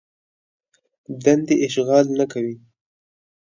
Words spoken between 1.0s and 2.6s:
دندې اشغال نه کوي.